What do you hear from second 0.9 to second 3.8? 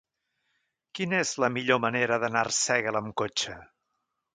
Quina és la millor manera d'anar a Arsèguel amb cotxe?